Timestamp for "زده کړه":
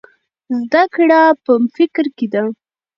0.69-1.21